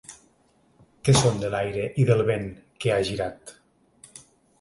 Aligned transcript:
Que 1.09 1.13
són 1.17 1.35
de 1.43 1.51
l’aire 1.55 1.83
i 2.03 2.05
del 2.11 2.23
vent 2.29 2.47
que 2.85 2.95
ha 2.95 2.97
girat. 3.11 3.53